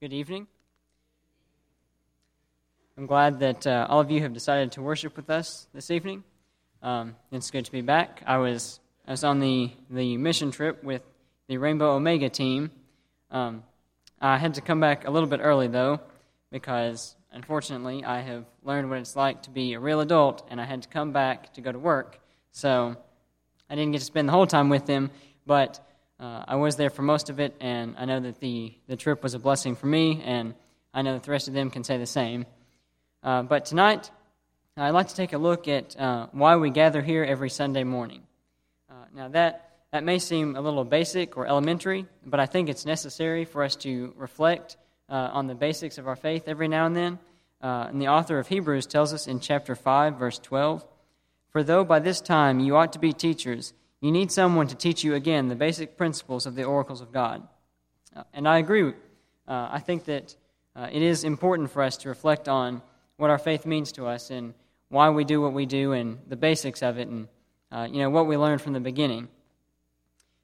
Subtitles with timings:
[0.00, 0.46] Good evening.
[2.96, 6.24] I'm glad that uh, all of you have decided to worship with us this evening.
[6.82, 8.22] Um, it's good to be back.
[8.26, 11.02] I was I was on the, the mission trip with
[11.48, 12.70] the Rainbow Omega team.
[13.30, 13.62] Um,
[14.18, 16.00] I had to come back a little bit early though,
[16.50, 20.64] because unfortunately I have learned what it's like to be a real adult, and I
[20.64, 22.18] had to come back to go to work.
[22.52, 22.96] So
[23.68, 25.10] I didn't get to spend the whole time with them,
[25.44, 25.86] but
[26.20, 29.22] uh, I was there for most of it, and I know that the, the trip
[29.22, 30.54] was a blessing for me, and
[30.92, 32.44] I know that the rest of them can say the same.
[33.22, 34.10] Uh, but tonight,
[34.76, 38.22] I'd like to take a look at uh, why we gather here every Sunday morning.
[38.90, 42.84] Uh, now, that, that may seem a little basic or elementary, but I think it's
[42.84, 44.76] necessary for us to reflect
[45.08, 47.18] uh, on the basics of our faith every now and then.
[47.62, 50.84] Uh, and the author of Hebrews tells us in chapter 5, verse 12
[51.48, 55.04] For though by this time you ought to be teachers, you need someone to teach
[55.04, 57.46] you again the basic principles of the oracles of God.
[58.16, 58.94] Uh, and I agree.
[59.46, 60.34] Uh, I think that
[60.74, 62.80] uh, it is important for us to reflect on
[63.18, 64.54] what our faith means to us and
[64.88, 67.28] why we do what we do and the basics of it and
[67.70, 69.28] uh, you know what we learned from the beginning.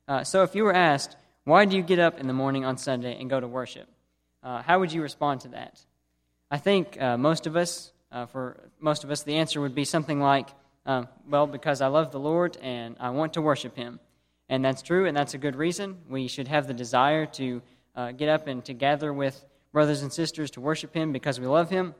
[0.06, 2.76] Uh, so if you were asked, why do you get up in the morning on
[2.76, 3.88] Sunday and go to worship?
[4.42, 5.80] Uh, how would you respond to that?
[6.50, 7.92] I think most of us,
[8.28, 10.48] for most of us, the answer would be something like,
[10.86, 14.00] um, well, because I love the Lord and I want to worship Him.
[14.48, 15.98] And that's true, and that's a good reason.
[16.08, 17.60] We should have the desire to
[17.96, 21.46] uh, get up and to gather with brothers and sisters to worship Him because we
[21.46, 21.94] love Him.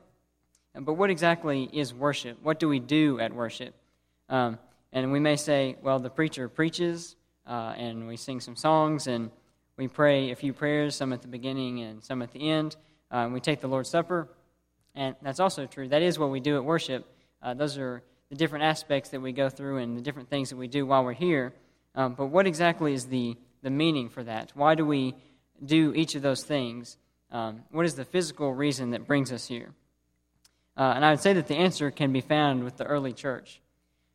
[0.73, 2.37] But what exactly is worship?
[2.41, 3.75] What do we do at worship?
[4.29, 4.57] Um,
[4.93, 9.31] and we may say, well, the preacher preaches, uh, and we sing some songs, and
[9.75, 12.77] we pray a few prayers, some at the beginning and some at the end.
[13.11, 14.29] Uh, and we take the Lord's Supper,
[14.95, 15.87] and that's also true.
[15.87, 17.05] That is what we do at worship.
[17.41, 20.57] Uh, those are the different aspects that we go through and the different things that
[20.57, 21.53] we do while we're here.
[21.95, 24.51] Um, but what exactly is the, the meaning for that?
[24.53, 25.15] Why do we
[25.63, 26.97] do each of those things?
[27.31, 29.73] Um, what is the physical reason that brings us here?
[30.75, 33.61] Uh, and I would say that the answer can be found with the early church.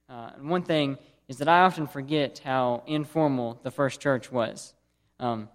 [0.09, 4.75] Uh, and one thing is that I often forget how informal the first church was.
[5.19, 5.49] Um,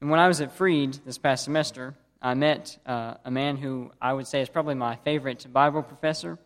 [0.00, 3.92] and when I was at Freed this past semester, I met uh, a man who
[4.00, 6.38] I would say is probably my favorite Bible professor.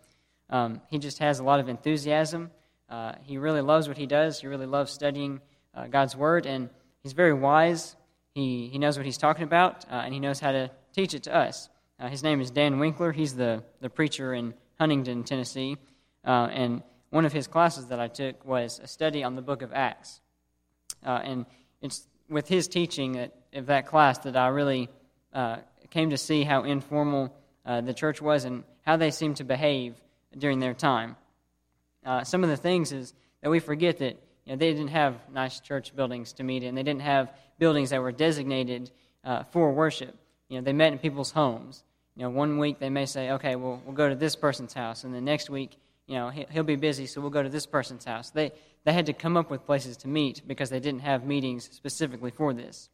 [0.51, 2.51] Um, he just has a lot of enthusiasm.
[2.89, 4.41] Uh, he really loves what he does.
[4.41, 5.41] He really loves studying
[5.75, 6.71] uh, God's Word, and
[7.03, 7.97] he's very wise.
[8.35, 11.25] He, he knows what he's talking about, uh, and he knows how to teach it
[11.25, 11.69] to us.
[12.01, 13.13] Uh, his name is Dan Winkler.
[13.13, 15.77] He's the, the preacher in Huntingdon, Tennessee.
[16.25, 19.63] Uh, and one of his classes that I took was a study on the book
[19.63, 20.21] of Acts.
[21.05, 21.47] Uh, and
[21.83, 24.89] it's with his teaching at, of that class that I really
[25.91, 27.35] came to see how informal
[27.65, 29.95] the church was and how they seemed to behave
[30.37, 31.17] during their time.
[32.05, 35.17] Uh, some of the things is that we forget that you know, they didn't have
[35.33, 36.75] nice church buildings to meet in.
[36.75, 38.91] They didn't have buildings that were designated
[39.25, 40.17] uh, for worship.
[40.49, 41.85] You know, they met in people's homes.
[42.17, 45.05] You know, one week they may say, okay, well, we'll go to this person's house,
[45.05, 48.05] and the next week, you know, he'll be busy, so we'll go to this person's
[48.05, 48.31] house.
[48.31, 48.51] They
[48.85, 52.31] they had to come up with places to meet because they didn't have meetings specifically
[52.31, 52.89] for this.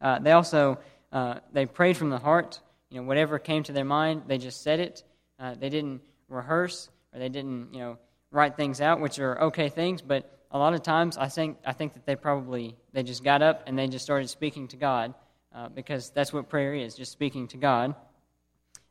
[0.00, 0.78] Uh, they also
[1.12, 2.60] uh, they prayed from the heart.
[2.90, 5.02] You know, whatever came to their mind, they just said it.
[5.38, 7.98] Uh, they didn't rehearse or they didn't, you know,
[8.30, 11.72] write things out, which are okay things, but a lot of times I think I
[11.72, 15.14] think that they probably they just got up and they just started speaking to God
[15.54, 17.94] uh, because that's what prayer is, just speaking to God.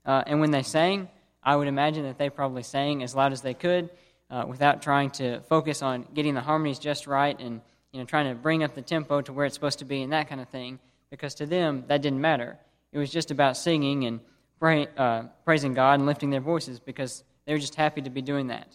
[0.05, 1.09] Uh, and when they sang,
[1.43, 3.89] I would imagine that they probably sang as loud as they could
[4.29, 7.61] uh, without trying to focus on getting the harmonies just right and
[7.91, 10.13] you know trying to bring up the tempo to where it's supposed to be and
[10.13, 10.79] that kind of thing.
[11.09, 12.57] Because to them that didn't matter.
[12.91, 14.19] It was just about singing and
[14.59, 18.21] pray, uh, praising God and lifting their voices because they were just happy to be
[18.21, 18.67] doing that.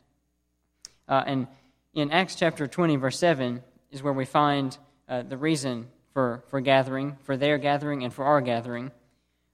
[1.07, 1.47] Uh, and
[1.95, 3.63] in Acts chapter 20, verse 7,
[3.93, 4.77] is where we find
[5.09, 8.91] uh, the reason for, for gathering, for their gathering, and for our gathering.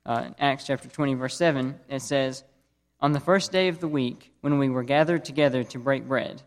[0.06, 2.44] Uh, in Acts chapter 20, verse 7, it says,
[3.03, 6.41] On the first day of the week, when we were gathered together to break bread.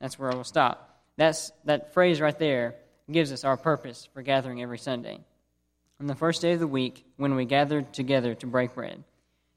[0.00, 1.02] That's where I will stop.
[1.16, 2.76] That's, that phrase right there
[3.10, 5.18] gives us our purpose for gathering every Sunday.
[5.98, 9.02] On the first day of the week, when we gathered together to break bread.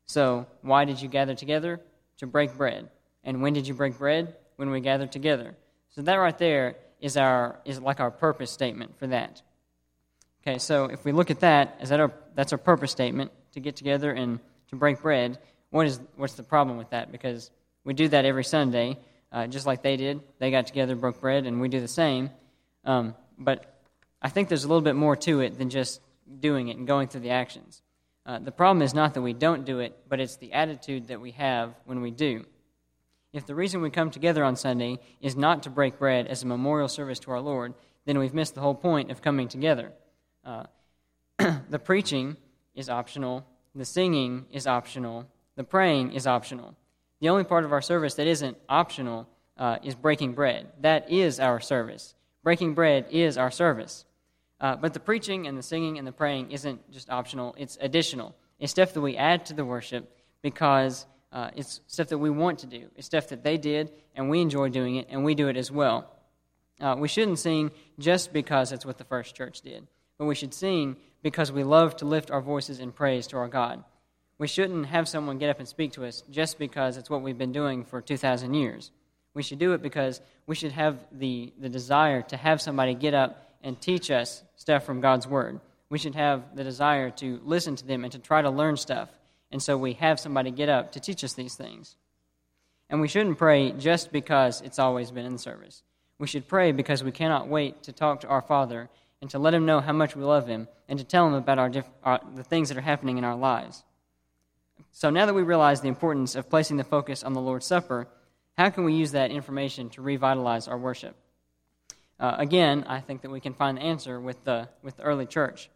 [0.07, 1.79] So, why did you gather together?
[2.17, 2.89] To break bread.
[3.23, 4.35] And when did you break bread?
[4.55, 5.55] When we gathered together.
[5.89, 9.41] So that right there is our is like our purpose statement for that.
[10.41, 13.59] Okay, so if we look at that, is that our that's our purpose statement to
[13.59, 14.39] get together and
[14.69, 15.39] to break bread.
[15.71, 17.11] What is what's the problem with that?
[17.11, 17.51] Because
[17.83, 18.97] we do that every Sunday,
[19.31, 20.21] uh, just like they did.
[20.39, 22.29] They got together, broke bread, and we do the same.
[22.83, 23.75] Um, but
[24.21, 26.01] I think there's a little bit more to it than just
[26.39, 27.81] doing it and going through the actions.
[28.25, 31.21] Uh, the problem is not that we don't do it, but it's the attitude that
[31.21, 32.43] we have when we do.
[33.33, 36.47] If the reason we come together on Sunday is not to break bread as a
[36.47, 37.73] memorial service to our Lord,
[38.05, 39.91] then we've missed the whole point of coming together.
[40.43, 40.63] Uh,
[41.69, 42.37] the preaching
[42.73, 43.45] is optional,
[43.75, 46.75] the singing is optional, the praying is optional.
[47.19, 50.67] The only part of our service that isn't optional uh, is breaking bread.
[50.81, 52.15] That is our service.
[52.43, 54.05] Breaking bread is our service.
[54.59, 58.35] Uh, but the preaching and the singing and the praying isn't just optional, it's additional.
[58.59, 62.59] It's stuff that we add to the worship because uh, it's stuff that we want
[62.59, 62.89] to do.
[62.95, 65.71] It's stuff that they did, and we enjoy doing it, and we do it as
[65.71, 66.09] well.
[66.79, 69.87] Uh, we shouldn't sing just because it's what the first church did,
[70.17, 73.47] but we should sing because we love to lift our voices in praise to our
[73.47, 73.83] God.
[74.37, 77.37] We shouldn't have someone get up and speak to us just because it's what we've
[77.37, 78.91] been doing for 2,000 years.
[79.33, 83.13] We should do it because we should have the, the desire to have somebody get
[83.13, 85.59] up and teach us stuff from God's Word.
[85.89, 89.09] We should have the desire to listen to them and to try to learn stuff.
[89.51, 91.95] And so we have somebody get up to teach us these things.
[92.89, 95.83] And we shouldn't pray just because it's always been in the service.
[96.17, 98.89] We should pray because we cannot wait to talk to our Father
[99.21, 101.59] and to let Him know how much we love Him and to tell Him about
[101.59, 103.83] our, diff- our, the things that are happening in our lives.
[104.91, 108.07] So now that we realize the importance of placing the focus on the Lord's Supper,
[108.57, 111.15] how can we use that information to revitalize our worship?
[112.19, 115.25] Uh, again, I think that we can find the answer with the, with the early
[115.25, 115.69] church.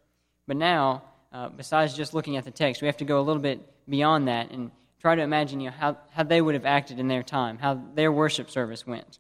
[0.47, 1.03] But now,
[1.33, 3.59] uh, besides just looking at the text, we have to go a little bit
[3.89, 4.71] beyond that and
[5.01, 7.81] try to imagine you know, how, how they would have acted in their time, how
[7.94, 9.19] their worship service went.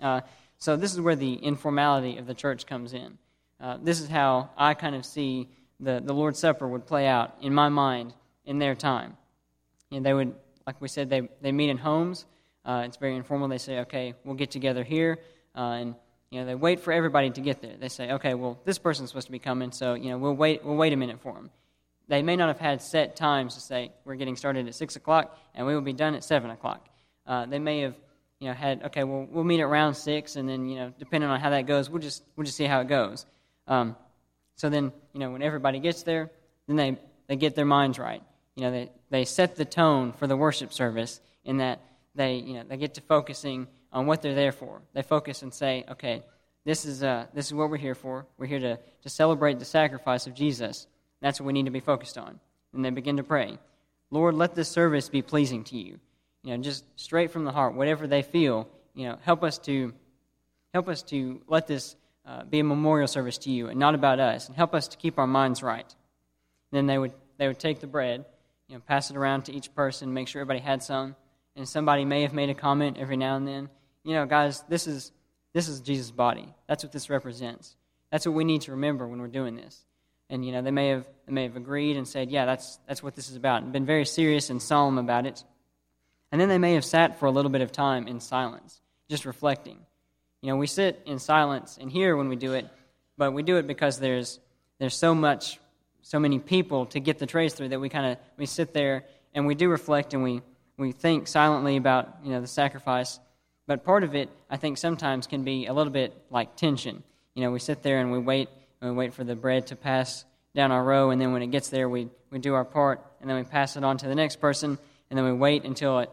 [0.00, 0.20] Uh,
[0.58, 3.18] so, this is where the informality of the church comes in.
[3.60, 5.48] Uh, this is how I kind of see
[5.80, 9.16] the, the Lord's Supper would play out in my mind in their time.
[9.90, 10.34] And they would,
[10.66, 12.24] like we said, they, they meet in homes.
[12.64, 13.48] Uh, it's very informal.
[13.48, 15.18] They say, okay, we'll get together here.
[15.56, 15.94] Uh, and,
[16.30, 17.74] you know, they wait for everybody to get there.
[17.78, 20.64] They say, okay, well, this person's supposed to be coming, so, you know, we'll wait,
[20.64, 21.50] we'll wait a minute for them.
[22.08, 25.36] They may not have had set times to say, we're getting started at 6 o'clock,
[25.54, 26.88] and we will be done at 7 o'clock.
[27.26, 27.94] Uh, they may have,
[28.38, 31.30] you know, had, okay, well, we'll meet at around 6, and then, you know, depending
[31.30, 33.26] on how that goes, we'll just, we'll just see how it goes.
[33.66, 33.96] Um,
[34.56, 36.30] so then, you know, when everybody gets there,
[36.66, 38.22] then they, they get their minds right.
[38.54, 41.80] You know, they, they set the tone for the worship service in that
[42.14, 44.82] they, you know, they get to focusing on what they're there for.
[44.92, 46.22] They focus and say, okay,
[46.64, 48.26] this is, uh, this is what we're here for.
[48.38, 50.86] We're here to, to celebrate the sacrifice of Jesus.
[51.20, 52.38] That's what we need to be focused on.
[52.72, 53.58] And they begin to pray,
[54.10, 55.98] Lord, let this service be pleasing to you.
[56.42, 59.92] You know, just straight from the heart, whatever they feel, you know, help us to
[60.72, 64.20] help us to let this uh, be a memorial service to you and not about
[64.20, 65.84] us, and help us to keep our minds right.
[66.70, 68.24] And then they would they would take the bread,
[68.68, 71.16] you know, pass it around to each person, make sure everybody had some,
[71.56, 73.68] and somebody may have made a comment every now and then.
[74.04, 75.12] You know, guys, this is
[75.52, 76.48] this is Jesus' body.
[76.68, 77.76] That's what this represents.
[78.10, 79.84] That's what we need to remember when we're doing this.
[80.28, 83.02] And you know, they may have they may have agreed and said, "Yeah, that's that's
[83.02, 85.44] what this is about," and been very serious and solemn about it.
[86.32, 89.24] And then they may have sat for a little bit of time in silence, just
[89.24, 89.78] reflecting.
[90.42, 92.66] You know, we sit in silence and hear when we do it,
[93.18, 94.38] but we do it because there's
[94.78, 95.58] there's so much,
[96.02, 99.04] so many people to get the trays through that we kind of we sit there
[99.34, 100.42] and we do reflect and we
[100.78, 103.18] we think silently about you know the sacrifice.
[103.70, 107.04] But part of it, I think, sometimes can be a little bit like tension.
[107.36, 108.48] You know, we sit there and we wait
[108.80, 110.24] and we wait for the bread to pass
[110.56, 113.30] down our row, and then when it gets there, we, we do our part, and
[113.30, 114.76] then we pass it on to the next person,
[115.08, 116.10] and then we wait until it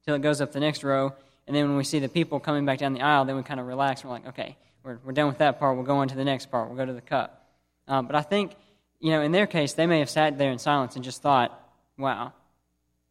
[0.00, 1.12] until it goes up the next row,
[1.46, 3.60] and then when we see the people coming back down the aisle, then we kind
[3.60, 4.00] of relax.
[4.00, 5.76] And We're like, okay, we're, we're done with that part.
[5.76, 6.66] We'll go on to the next part.
[6.66, 7.46] We'll go to the cup.
[7.86, 8.52] Um, but I think,
[9.00, 11.60] you know, in their case, they may have sat there in silence and just thought,
[11.98, 12.32] wow,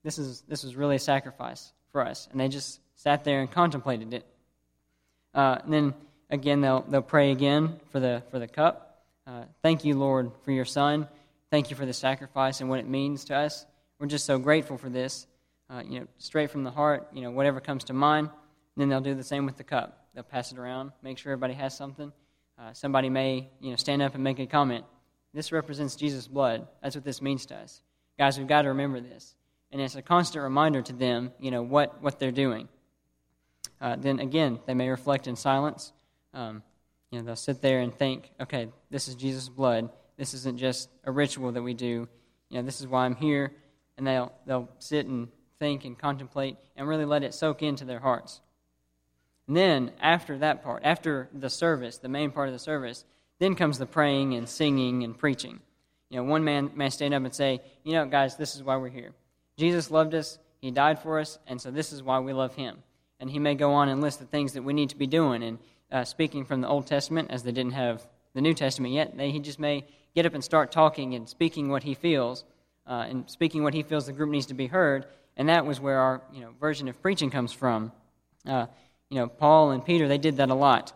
[0.04, 3.50] this is this was really a sacrifice for us, and they just sat there and
[3.51, 4.25] contemplated it.
[5.33, 5.93] Uh, and then
[6.29, 9.03] again, they'll they'll pray again for the for the cup.
[9.27, 11.07] Uh, thank you, Lord, for your Son.
[11.51, 13.65] Thank you for the sacrifice and what it means to us.
[14.00, 15.27] We're just so grateful for this.
[15.69, 17.07] Uh, you know, straight from the heart.
[17.13, 18.29] You know, whatever comes to mind.
[18.29, 20.07] And then they'll do the same with the cup.
[20.13, 22.12] They'll pass it around, make sure everybody has something.
[22.57, 24.85] Uh, somebody may, you know, stand up and make a comment.
[25.33, 26.67] This represents Jesus' blood.
[26.81, 27.81] That's what this means to us,
[28.17, 28.38] guys.
[28.38, 29.35] We've got to remember this
[29.75, 32.69] and it's a constant reminder to them, you know, what, what they're doing.
[33.79, 35.91] Uh, then again, they may reflect in silence.
[36.34, 36.63] Um,
[37.12, 39.89] you know, they'll sit there and think, okay, this is Jesus' blood.
[40.17, 42.08] This isn't just a ritual that we do.
[42.50, 43.51] You know, this is why I'm here.
[43.98, 45.29] And they'll, they'll sit and
[45.60, 48.41] think and contemplate and really let it soak into their hearts.
[49.48, 53.05] And then, after that part, after the service, the main part of the service,
[53.39, 55.60] then comes the praying and singing and preaching.
[56.10, 58.77] You know, one man may stand up and say, you know, guys, this is why
[58.77, 59.12] we're here.
[59.58, 62.77] Jesus loved us, He died for us, and so this is why we love Him.
[63.19, 65.43] And He may go on and list the things that we need to be doing.
[65.43, 65.60] And
[65.91, 69.31] uh, speaking from the Old Testament, as they didn't have the New Testament yet, they,
[69.31, 72.43] He just may get up and start talking and speaking what He feels,
[72.88, 75.05] uh, and speaking what He feels the group needs to be heard.
[75.38, 77.91] And that was where our you know, version of preaching comes from.
[78.45, 78.67] Uh,
[79.10, 80.93] you know, Paul and Peter, they did that a lot.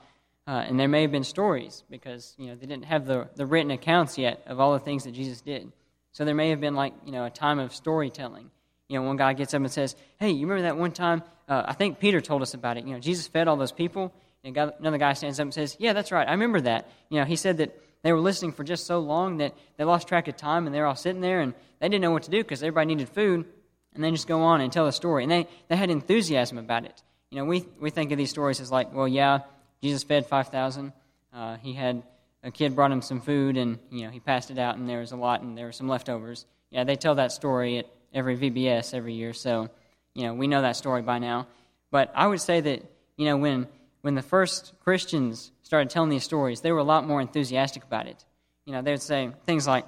[0.48, 3.46] Uh, and there may have been stories because you know they didn't have the, the
[3.46, 5.72] written accounts yet of all the things that Jesus did.
[6.12, 8.50] So there may have been like, you know, a time of storytelling.
[8.90, 11.24] You know, one guy gets up and says, Hey, you remember that one time?
[11.48, 12.86] Uh, I think Peter told us about it.
[12.86, 14.12] You know, Jesus fed all those people.
[14.44, 16.28] And another guy stands up and says, Yeah, that's right.
[16.28, 16.90] I remember that.
[17.10, 20.08] You know, he said that they were listening for just so long that they lost
[20.08, 22.44] track of time and they're all sitting there and they didn't know what to do
[22.44, 23.46] because everybody needed food.
[23.94, 25.24] And they just go on and tell the story.
[25.24, 27.02] And they, they had enthusiasm about it.
[27.32, 29.40] You know, we, we think of these stories as like, well, yeah,
[29.82, 30.94] Jesus fed 5,000.
[31.34, 32.04] Uh, he had
[32.44, 35.00] a kid brought him some food and, you know, he passed it out and there
[35.00, 36.46] was a lot and there were some leftovers.
[36.72, 39.34] Yeah, they tell that story at every VBS every year.
[39.34, 39.70] So,
[40.14, 41.48] you know, we know that story by now.
[41.92, 42.84] But I would say that,
[43.18, 43.68] you know, when,
[44.02, 48.08] when the first Christians started telling these stories, they were a lot more enthusiastic about
[48.08, 48.24] it.
[48.66, 49.86] You know, they would say things like,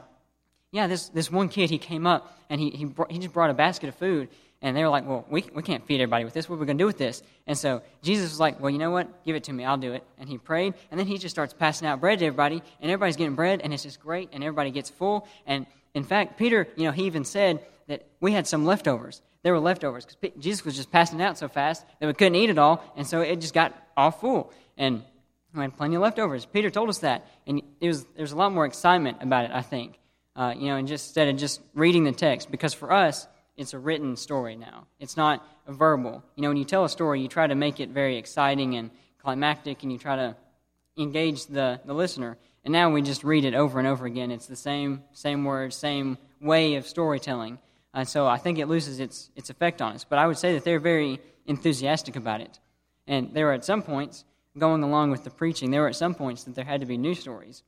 [0.71, 3.49] yeah, this, this one kid, he came up and he, he, brought, he just brought
[3.49, 4.29] a basket of food.
[4.63, 6.47] And they were like, well, we, we can't feed everybody with this.
[6.47, 7.23] What are we going to do with this?
[7.47, 9.25] And so Jesus was like, well, you know what?
[9.25, 9.65] Give it to me.
[9.65, 10.03] I'll do it.
[10.19, 10.75] And he prayed.
[10.91, 12.61] And then he just starts passing out bread to everybody.
[12.79, 13.61] And everybody's getting bread.
[13.63, 14.29] And it's just great.
[14.31, 15.27] And everybody gets full.
[15.47, 19.21] And in fact, Peter, you know, he even said that we had some leftovers.
[19.43, 22.49] There were leftovers because Jesus was just passing out so fast that we couldn't eat
[22.49, 22.81] it all.
[22.95, 24.53] And so it just got all full.
[24.77, 25.03] And
[25.53, 26.45] we had plenty of leftovers.
[26.45, 27.27] Peter told us that.
[27.45, 29.99] And it was, there was a lot more excitement about it, I think.
[30.37, 32.49] Uh, you know, and just instead of just reading the text.
[32.49, 34.87] Because for us, it's a written story now.
[35.01, 36.23] It's not verbal.
[36.37, 38.89] You know, when you tell a story, you try to make it very exciting and
[39.21, 40.37] climactic, and you try to
[40.97, 42.37] engage the, the listener.
[42.63, 44.31] And now we just read it over and over again.
[44.31, 47.59] It's the same same words, same way of storytelling.
[47.93, 50.03] And so I think it loses its its effect on us.
[50.03, 52.59] But I would say that they're very enthusiastic about it.
[53.07, 54.23] And there were at some points,
[54.57, 56.97] going along with the preaching, there were at some points that there had to be
[56.97, 57.63] new stories.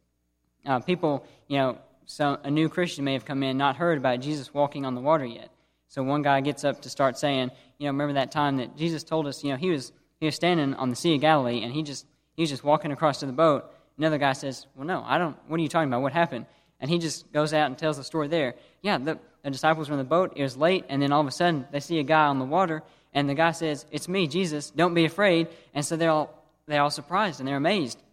[0.66, 4.20] Uh, people, you know, so a new Christian may have come in, not heard about
[4.20, 5.50] Jesus walking on the water yet.
[5.88, 9.04] So one guy gets up to start saying, you know, remember that time that Jesus
[9.04, 11.74] told us, you know, he was he was standing on the Sea of Galilee and
[11.74, 13.72] he just he was just walking across to the boat.
[13.98, 15.38] Another guy says, well, no, I don't.
[15.48, 16.02] What are you talking about?
[16.02, 16.46] What happened?
[16.84, 18.56] And he just goes out and tells the story there.
[18.82, 20.34] Yeah, the, the disciples were in the boat.
[20.36, 22.46] It was late, and then all of a sudden they see a guy on the
[22.46, 24.70] water, and the guy says, "It's me, Jesus.
[24.70, 28.04] Don't be afraid." And so they're all they're all surprised and they're amazed,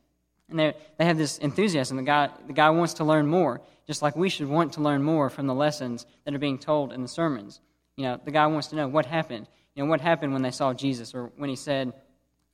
[0.48, 1.96] and they they have this enthusiasm.
[1.96, 5.02] The guy the guy wants to learn more, just like we should want to learn
[5.02, 7.58] more from the lessons that are being told in the sermons.
[7.96, 9.48] You know, the guy wants to know what happened.
[9.74, 11.92] You know, what happened when they saw Jesus or when he said,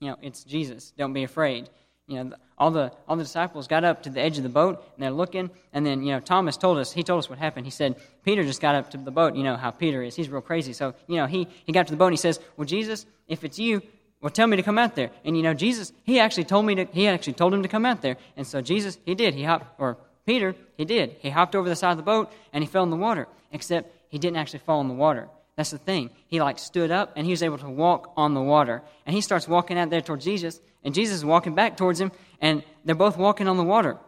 [0.01, 1.69] you know, it's Jesus, don't be afraid.
[2.09, 4.83] You know, all the all the disciples got up to the edge of the boat
[4.95, 7.67] and they're looking, and then you know Thomas told us he told us what happened.
[7.67, 9.35] He said Peter just got up to the boat.
[9.35, 10.73] You know how Peter is; he's real crazy.
[10.73, 13.43] So you know he he got to the boat and he says, "Well, Jesus, if
[13.43, 13.83] it's you,
[14.21, 16.77] well, tell me to come out there." And you know Jesus, he actually told me
[16.77, 16.85] to.
[16.85, 19.35] He actually told him to come out there, and so Jesus, he did.
[19.35, 21.17] He hopped, or Peter, he did.
[21.21, 23.29] He hopped over the side of the boat and he fell in the water.
[23.53, 25.29] Except he didn't actually fall in the water.
[25.57, 26.11] That's the thing.
[26.29, 28.83] He like stood up and he was able to walk on the water.
[29.07, 32.13] And he starts walking out there towards Jesus, and Jesus is walking back towards him,
[32.41, 33.99] and they're both walking on the water.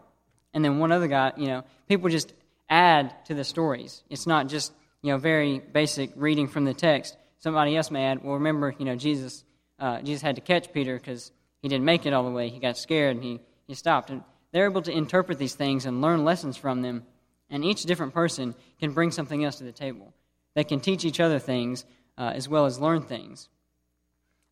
[0.53, 2.33] And then one other guy, you know, people just
[2.69, 4.03] add to the stories.
[4.11, 7.17] It's not just, you know, very basic reading from the text.
[7.39, 9.45] Somebody else may add, well, remember, you know, Jesus,
[9.79, 12.49] uh, Jesus had to catch Peter because he didn't make it all the way.
[12.49, 14.11] He got scared and he, he stopped.
[14.11, 17.05] And they're able to interpret these things and learn lessons from them.
[17.49, 20.13] And each different person can bring something else to the table.
[20.59, 21.85] They can teach each other things
[22.19, 23.49] uh, as well as learn things.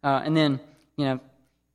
[0.05, 0.61] Uh, and then,
[0.97, 1.21] you know,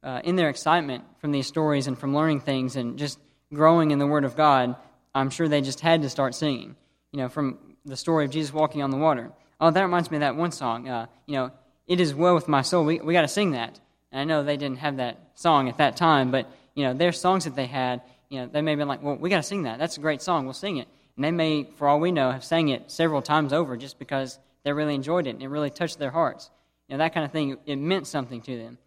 [0.02, 3.20] uh, in their excitement from these stories and from learning things and just
[3.54, 4.78] growing in the Word of God,
[5.14, 6.78] I'm sure they just had to start singing.
[7.12, 9.34] You know, from the story of Jesus walking on the water.
[9.60, 10.88] Oh, that reminds me of that one song.
[10.88, 11.52] Uh, you know,
[11.86, 12.86] it is well with my soul.
[12.86, 13.82] We we got to sing that.
[14.14, 17.12] And I know they didn't have that song at that time, but you know, their
[17.12, 19.44] songs that they had, you know, they may have been like, well, we got to
[19.44, 19.78] sing that.
[19.78, 20.46] That's a great song.
[20.46, 20.88] We'll sing it.
[21.16, 24.40] And they may, for all we know, have sang it several times over just because
[24.64, 26.50] they really enjoyed it and it really touched their hearts.
[26.88, 28.78] You know, that kind of thing, it meant something to them.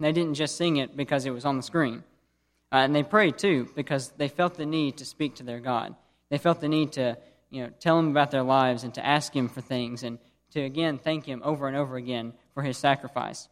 [0.00, 2.02] They didn't just sing it because it was on the screen.
[2.72, 5.94] Uh, and they prayed too because they felt the need to speak to their God.
[6.30, 7.16] They felt the need to,
[7.50, 10.18] you know, tell him about their lives and to ask him for things and
[10.50, 13.48] to again thank him over and over again for his sacrifice.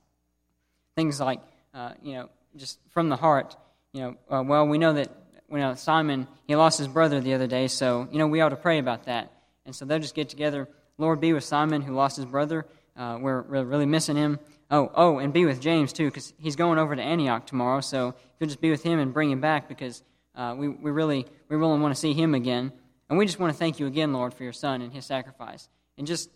[0.97, 1.41] Things like,
[1.73, 3.57] uh, you know, just from the heart,
[3.93, 5.11] you know, uh, well, we know that
[5.53, 8.49] you know, Simon, he lost his brother the other day, so, you know, we ought
[8.49, 9.31] to pray about that.
[9.67, 10.69] And so they'll just get together.
[10.99, 12.67] Lord, be with Simon, who lost his brother.
[12.97, 14.39] Uh, we're, really missing him.
[14.71, 18.15] Oh, oh, and be with James, too, because he's going over to Antioch tomorrow, so
[18.41, 20.03] you'll just be with him and bring him back, because
[20.35, 22.73] uh, we, we really, we really want to see him again.
[23.09, 25.69] And we just want to thank you again, Lord, for your son and his sacrifice.
[25.99, 26.31] And just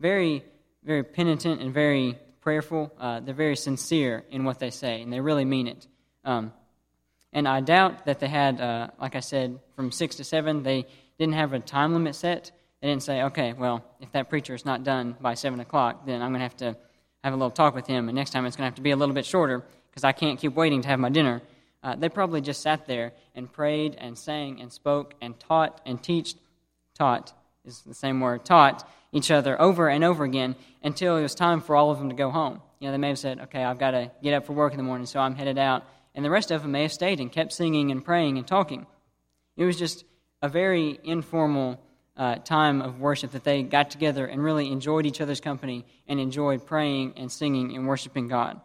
[0.00, 0.44] very,
[0.82, 2.92] very penitent and very prayerful.
[2.98, 5.86] Uh, they're very sincere in what they say, and they really mean it.
[6.24, 6.52] Um,
[7.36, 10.86] and I doubt that they had, uh, like I said, from 6 to 7, they
[11.18, 12.50] didn't have a time limit set.
[12.80, 16.22] They didn't say, okay, well, if that preacher is not done by 7 o'clock, then
[16.22, 16.78] I'm going to have to
[17.22, 18.90] have a little talk with him, and next time it's going to have to be
[18.90, 21.42] a little bit shorter because I can't keep waiting to have my dinner.
[21.82, 26.02] Uh, they probably just sat there and prayed and sang and spoke and taught and
[26.02, 26.38] teached,
[26.94, 27.34] taught
[27.66, 31.60] is the same word, taught each other over and over again until it was time
[31.60, 32.62] for all of them to go home.
[32.80, 34.78] You know, they may have said, okay, I've got to get up for work in
[34.78, 35.84] the morning, so I'm headed out.
[36.16, 38.86] And the rest of them may have stayed and kept singing and praying and talking.
[39.56, 40.04] It was just
[40.42, 41.78] a very informal
[42.16, 46.18] uh, time of worship that they got together and really enjoyed each other's company and
[46.18, 48.60] enjoyed praying and singing and worshiping God.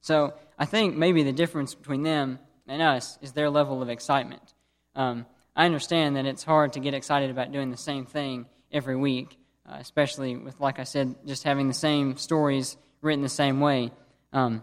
[0.00, 4.54] So I think maybe the difference between them and us is their level of excitement.
[4.94, 8.96] Um, I understand that it's hard to get excited about doing the same thing every
[8.96, 13.60] week, uh, especially with, like I said, just having the same stories written the same
[13.60, 13.92] way.
[14.32, 14.62] Um,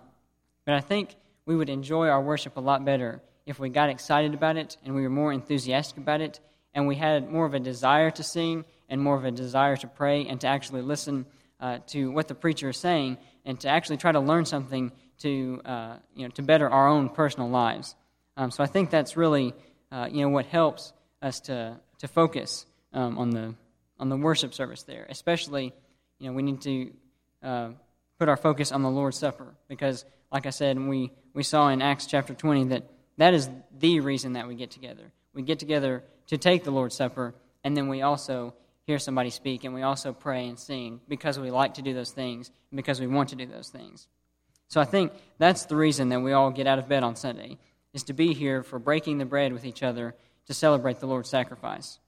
[0.66, 4.34] but I think we would enjoy our worship a lot better if we got excited
[4.34, 6.40] about it and we were more enthusiastic about it
[6.74, 9.88] and we had more of a desire to sing and more of a desire to
[9.88, 11.26] pray and to actually listen
[11.60, 15.62] uh, to what the preacher is saying and to actually try to learn something to,
[15.66, 17.96] uh, you know, to better our own personal lives.
[18.36, 19.54] Um, so I think that's really
[19.94, 23.54] uh, you know, what helps us to, to focus um, on, the,
[24.00, 25.06] on the worship service there.
[25.08, 25.72] Especially,
[26.20, 26.92] you know, we need to
[27.44, 27.70] uh,
[28.18, 30.04] put our focus on the Lord's Supper because,
[30.34, 32.84] like I said, we, we saw in Acts chapter 20 that
[33.18, 33.48] that is
[33.78, 35.12] the reason that we get together.
[35.36, 38.56] We get together to take the Lord's Supper, and then we also
[38.88, 42.12] hear somebody speak, and we also pray and sing because we like to do those
[42.12, 44.08] things and because we want to do those things.
[44.70, 47.60] So I think that's the reason that we all get out of bed on Sunday,
[47.94, 50.16] is to be here for breaking the bread with each other
[50.48, 52.00] to celebrate the Lord's sacrifice.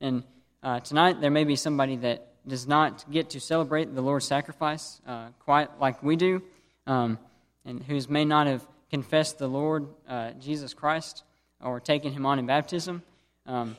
[0.00, 0.24] And
[0.62, 5.02] uh, tonight, there may be somebody that does not get to celebrate the Lord's sacrifice
[5.06, 6.42] uh, quite like we do,
[6.90, 7.18] um,
[7.64, 11.22] and who may not have confessed the Lord uh, Jesus Christ
[11.62, 13.02] or taken him on in baptism.
[13.46, 13.76] Um,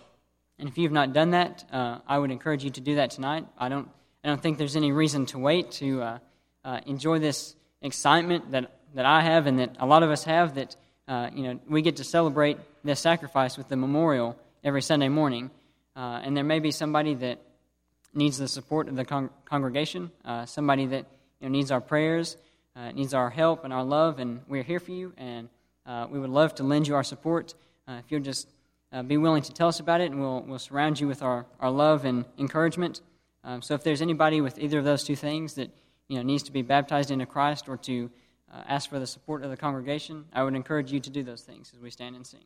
[0.57, 3.45] and if you've not done that, uh, I would encourage you to do that tonight.
[3.57, 3.89] I don't,
[4.23, 6.19] I don't think there's any reason to wait to uh,
[6.63, 10.55] uh, enjoy this excitement that, that I have and that a lot of us have
[10.55, 10.77] that
[11.07, 15.51] uh, you know, we get to celebrate this sacrifice with the memorial every Sunday morning.
[15.97, 17.39] Uh, and there may be somebody that
[18.13, 20.11] needs the support of the con- congregation,
[20.45, 21.05] somebody that
[21.41, 22.37] you know, needs our prayers,
[22.93, 25.49] needs our help and our love, and we're here for you, and
[26.09, 27.53] we would love to lend you our support.
[27.87, 28.47] Uh, if you'll just
[28.93, 31.45] uh, be willing to tell us about it, and we'll, we'll surround you with our,
[31.59, 33.01] our love and encouragement.
[33.43, 35.71] Um, so if there's anybody with either of those two things that
[36.07, 38.09] you know, needs to be baptized into Christ or to
[38.53, 41.41] uh, ask for the support of the congregation, I would encourage you to do those
[41.41, 42.43] things as we stand and sing.